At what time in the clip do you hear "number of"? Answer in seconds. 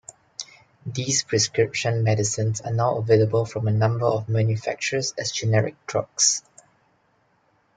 3.71-4.27